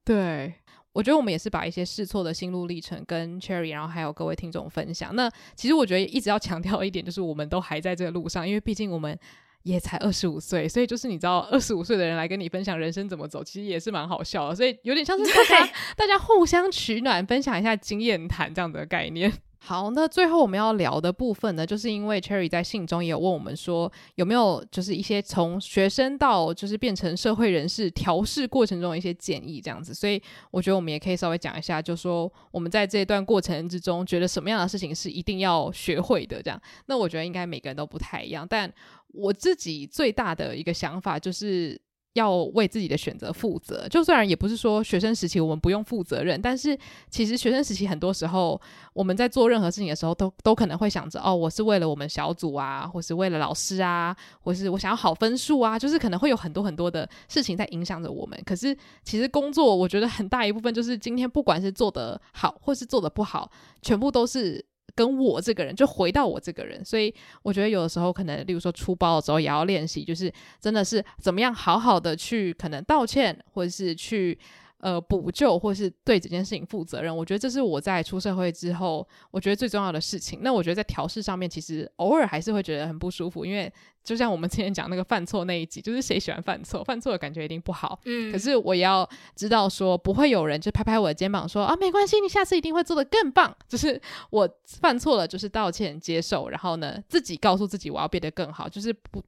[0.06, 0.54] 对，
[0.93, 5.13] 我觉得我们也是把一些试错的心路历程跟 Cherry，然后还有各位听众分享。
[5.15, 9.20] 那其实我觉得一直要强调一点，就是我们都还在这个路上，因为毕竟我们
[9.63, 14.56] 也才二十五岁，所以就是你知道，二十五岁的人来跟你分享人生怎么走，其实也是蛮好笑的。
[14.56, 19.34] 所以有点像是大家大家互相取暖，分享一下经验谈这样的概念。
[19.67, 36.58] 好，那最后我们要聊的部分呢，就是因为 Cherry 在信中也有问我们说，有没有就是一些从学生到就是变成社会人士调试过程中的一些建议这样子，所以我觉得我们也可以稍微讲一下，就说我们在这段过程之中，觉得什么样的事情是一定要学会的这样。
[36.86, 38.73] 那我觉得应该每个人都不太一样，但
[39.10, 41.77] 我自己最大的一个想法就是。
[42.17, 46.77] 要为自己的选择负责，就虽然也不是说学生时期我们不用负责任，但是
[47.10, 48.60] 其实学生时期很多时候
[48.93, 58.38] 我们在做任何事情的时候，都都可能会想着哦，我是为了我们小组啊，或是为了老师啊，或是我想要好分数啊，就是可能会有很多很多的事情在影响着我们。
[58.45, 63.50] 可是其实工作，我觉得很大一部分就是今天不管是做得好或是做得不好，
[63.81, 64.65] 全部都是。
[64.98, 74.35] 跟我这个人，就回到我这个人，所以我觉得有的时候可能，例如说出包的时候也要练习，就是真的是怎么样好好的去可能道歉，或者是去
[74.80, 77.15] 呃补救，或是对这件事情负责任。
[77.15, 80.40] 我觉得这是我在出社会之后，我觉得最重要的事情。
[80.42, 83.71] 那我觉得在调试上面，其实偶尔还是会觉得很不舒服，因为
[84.04, 86.84] 就像我们之前讲那个犯错那一集，就是谁喜欢犯错？
[86.84, 88.00] 犯错的感觉一定不好。
[88.06, 93.54] 嗯，可是我也要知道说，不会有人就拍拍我的肩膀说啊，没关系，你下次一定会做得更棒。
[93.67, 94.50] 就是我
[94.80, 99.23] 犯错了，就是道歉接受，然后呢，自己告诉自己我要变得更好，就是不。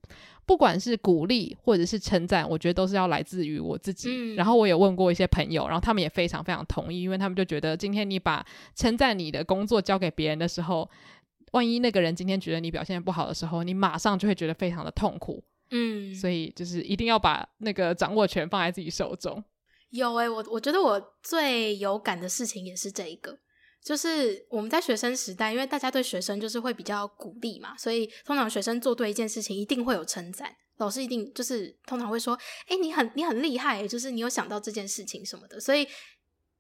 [0.50, 4.10] 不管是鼓励或者是称赞，我觉得都是要来自于我自己。
[4.10, 4.36] 嗯。
[4.36, 8.44] 然后我也问过一些朋友，然后他们也非常非常同意，因为他们就觉得今天你把
[8.74, 10.90] 称赞你的工作交给别人的时候，
[11.52, 15.44] 万一那个人今天觉得你表现不好的时候，你马上就会觉得非常的痛苦。
[15.70, 19.44] 嗯，所以就是一定要把那个掌握权放在自己手中。
[19.92, 23.38] 有诶、欸，我我觉得我最有感的事情也是这一个。
[23.84, 35.88] 就是我们在学生时代，因为大家对学生就是会比较鼓励嘛，所以通常学生做对一件事情，一定会有称赞，老师一定就是通常会说：“哎，你很你很厉害，就是你有想到这件事情什么的。”所以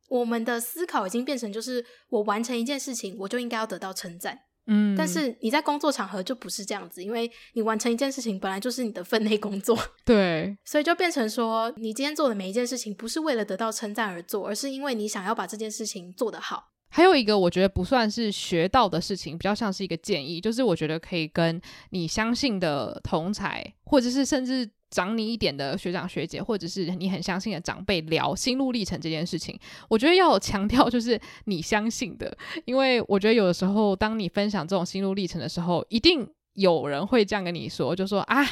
[0.07, 4.39] 我们的思考已经变成，就是我完成一件事情，我就应该要得到称赞。
[4.71, 9.77] 嗯，但是你在工作场合就不是这样子，因为你完成一件事情本来就是你的分内工作。
[10.05, 16.71] 对，所以就变成说，你今天做的每一件事情，不是为了得到称赞而做，而是因为你想要把这件事情做得好。
[16.89, 21.61] 还有一个我觉得不算是学到的事情，比较像是一个建议，就是我觉得可以跟
[21.91, 29.57] 你相信的同才，或者是甚至长你一点的学长学姐，或者是你很相信的长辈聊心路历程这件事情。
[29.87, 32.35] 我觉得要强调就是 你相信的，
[32.65, 38.45] 因为我觉得有的时候当你分享这种心路历程的时候，一定有人会这样跟你说，就说啊。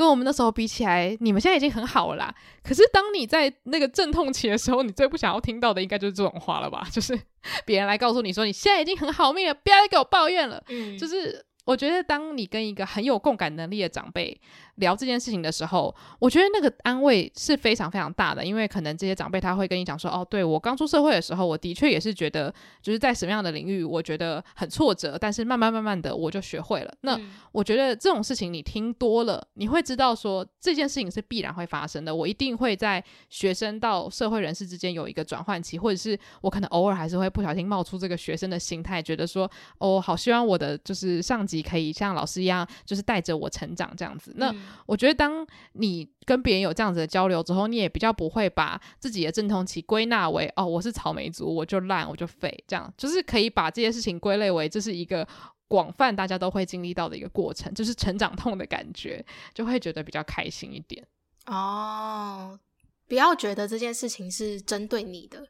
[0.00, 2.34] 跟我们那时候比起来，你们现在已经很好了啦。
[2.62, 6.82] 可是当你在那个阵痛期的时候，你最不想要听到的应该就是这种话了吧？
[6.90, 7.20] 就是
[7.66, 10.64] 别人来告诉你说你现在已经很好命了，不要再给我抱怨了。
[10.68, 14.40] 嗯，就是我觉得当你跟一个很有共感能力的长辈。
[14.80, 22.52] 聊这件事情的时候，我觉得那个安慰是非常非常大的，因为可能这些长辈他会跟你讲说：“哦，对，我刚出社会的时候，我的确也是觉得，
[22.82, 27.18] 就是在什么样的领域，我觉得很挫折，但是慢慢慢慢的我就学会了。”那
[27.52, 32.14] 我觉得这种事情你听多了，你会知道说这件事情是必然会发生的。
[32.14, 44.54] 我一定会在学生到社会人士之间有一个转换期，或者是我可能偶尔还是会不小心冒出这个学生的心态，觉得说：“哦，好希望我的就是上级可以像老师一样，就是带着我成长这样子。”那
[44.86, 55.26] 我觉得，当你跟别人有这样子的交流之后，你也比较不会把自己的阵痛期归纳为哦，我是草莓族，我就烂，我就废，这样就是可以把这些事情归类为这是一个
[55.68, 61.04] 广泛大家都会经历到的一个过程，就是成长痛的感觉，就会觉得比较开心一点。
[61.46, 62.58] 哦，
[63.06, 65.48] 不要觉得这件事情是针对你的。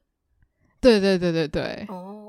[0.81, 1.87] 对对对对对。
[1.89, 2.20] 哦。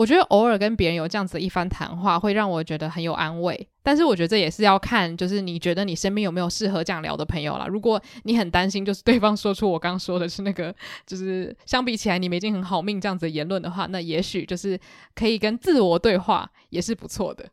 [0.00, 3.68] 我觉得偶尔跟别人有这样子的一番谈话，会让我觉得很有安慰。
[3.82, 7.66] 但是我觉得这也是要看，就是你觉得你身边有没有适合这样聊的朋友啦。
[7.66, 10.74] 如果你很担心，就是对方说出我刚刚说的是那个，
[11.06, 14.80] 就是相比起来你们已经很好命这样子的言论的话，那也许就是
[15.14, 17.44] 可以跟自我对话，也是不错的。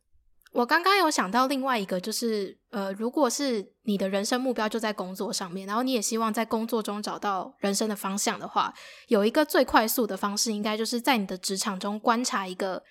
[0.53, 8.73] 我刚刚有想到另外一个，就是呃，如果是你的人生目标就在工作上面，然后你也希望在工作中找到人生的方向的话，
[9.07, 12.83] 有一个最快速的方式，应该就是在你的职场中观察一个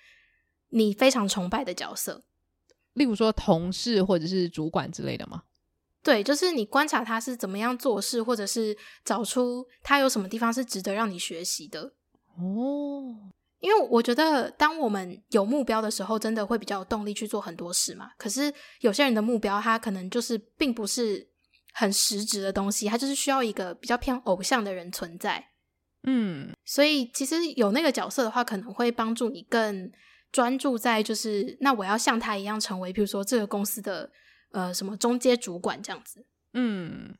[0.69, 2.23] 你非常崇拜的角色，
[2.93, 5.43] 例如说同事或者是主管之类的吗？
[6.03, 11.93] 对，就是你观察他是怎么样做事，或者是找出他有什么地方是值得让你学习的。
[12.37, 13.33] 哦。
[13.59, 18.11] 因为我觉得，当我们有目标的时候，真的会比较有动力去做很多事嘛。
[18.17, 21.27] 可是有些人的目标，他可能就是并不是
[21.73, 25.43] 很实质的东西，他就是需要一个比较偏偶像的人存在。
[26.03, 29.91] 嗯，所以其实有那个角色的话，可能会帮助你更
[30.31, 34.11] 专注在就是，那我要像他一样成为，比如说这个公司的
[34.51, 36.25] 呃什么中阶主管这样子。
[36.53, 37.17] 嗯。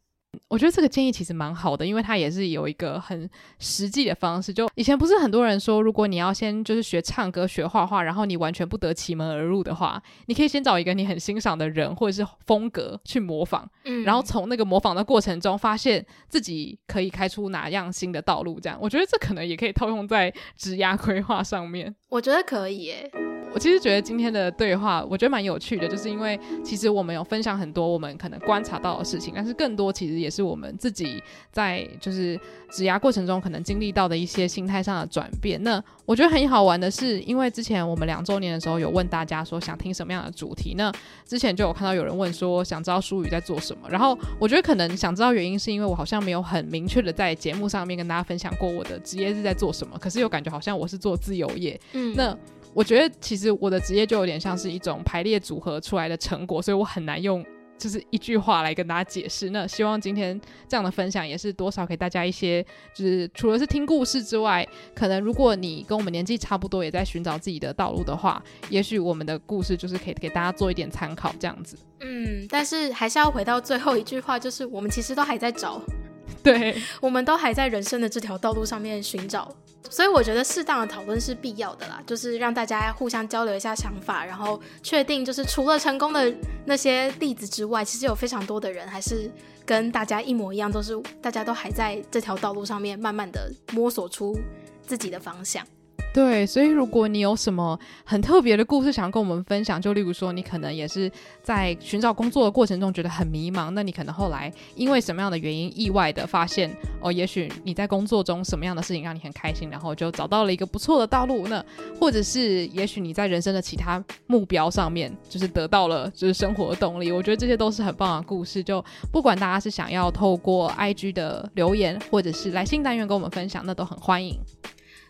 [0.49, 4.53] 我觉得这个建议其实蛮好的，因为它也是有一个很实际的方式。
[4.53, 18.59] 就以前不是很多人说，如果你要先就是学唱歌、学画画，然后你完全不得其门而入的话，你可以先找一个你很欣赏的人或者是风格去模仿，嗯，然后从那个模仿的过程中，发现自己可以开出哪样新的道路。
[18.59, 21.93] 这样，我觉得这可能也可以套用在职涯规划上面。
[22.09, 23.11] 我觉得可以耶。
[23.53, 31.19] 我其实觉得今天的对话，我觉得蛮有趣的，就是因为其实我们有分享很多我们可能观察到的事情，但是更多其实也是我们自己
[31.51, 32.39] 在就是
[32.69, 35.59] 职涯过程中可能经历到的一些心态上的转变。
[35.63, 40.91] 那我觉得很好玩的是，因为之前我们两周年的时候有问大家说想听什么样的主题，那
[41.25, 52.37] 之前就有看到有人问说想知道舒宇在做什么，然后我觉得可能想知道原因是因为我好像没有很明确的在节目上面跟大家分享过我的职业是在做什么，可是又感觉好像我是做自由业，嗯，那。
[52.74, 57.43] 我觉得其实我的职业就有点像是一种排列组合出来的成果，所以我很难用
[57.78, 59.49] 就是一句话来跟大家解释。
[59.49, 62.63] 那希望今天这样的分享也是多少给大家一些，
[62.93, 71.78] 就是除了是听故事之外，可能如果你跟我们年纪差不多，也在寻找自己的道路的话，也许我们的故事就是可以给大家做一点参考，这样子。
[72.01, 75.82] 嗯，但是还是要回到最后一句话，就是我们其实都还在找。
[76.43, 79.53] 对，我们都还在人生的这条道路上面寻找，
[79.89, 86.33] 所以我觉得适当的讨论是必要的啦，就是让大家互相交流一下想法，然后确定就是除了成功的
[86.65, 89.31] 那些例子之外，其实有非常多的人还是
[89.65, 94.38] 跟大家一模一样，都是大家都还在这条道路上面慢慢的摸索出
[94.85, 95.65] 自己的方向。
[96.14, 101.12] 对，所以如果你有什么很特别的故事想要跟我们分享，就例如说你可能也是
[101.43, 111.64] 在寻找工作的过程中觉得很迷茫，那你可能后来因为什么样的原因意外的发现，哦，也许你在工作中什么样的事情让你很开心，然后就找到了一个不错的道路，那
[111.99, 118.64] 或者是也许你在人生的其他目标上面就是得到了就是生活的动力，我觉得这些都是很棒的故事。
[118.64, 124.36] 就不管大家是想要透过 IG 的留言，或者是来信单元跟我们分享，那都很欢迎。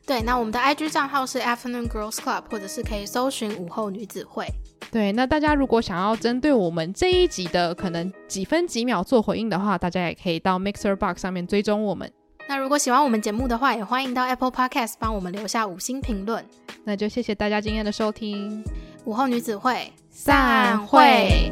[0.08, 4.48] 对，那我们的 IG 账号是 Afternoon Girls Club，或者是可以搜寻午后女子会。
[4.90, 12.10] 对，那大家如果想要针对我们这一集的可能几分几秒做回应的话，大家也可以到 Mixer Box 上面追踪我们。
[12.48, 16.46] 那如果喜欢我们节目的话，也欢迎到 Apple Podcast 帮我们留下五星评论。
[16.86, 18.64] 那就谢谢大家今天的收听，
[19.04, 21.52] 午后女子会散会。